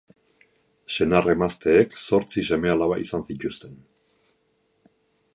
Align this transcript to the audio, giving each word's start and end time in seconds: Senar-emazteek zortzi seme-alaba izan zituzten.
Senar-emazteek 0.93 1.93
zortzi 2.05 2.43
seme-alaba 2.49 2.97
izan 3.03 3.25
zituzten. 3.33 3.77